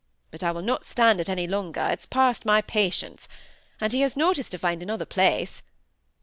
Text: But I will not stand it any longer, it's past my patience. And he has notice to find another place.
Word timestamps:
But 0.31 0.41
I 0.41 0.51
will 0.51 0.63
not 0.63 0.83
stand 0.83 1.21
it 1.21 1.29
any 1.29 1.45
longer, 1.45 1.87
it's 1.91 2.07
past 2.07 2.43
my 2.43 2.63
patience. 2.63 3.27
And 3.79 3.93
he 3.93 4.01
has 4.01 4.17
notice 4.17 4.49
to 4.49 4.57
find 4.57 4.81
another 4.81 5.05
place. 5.05 5.61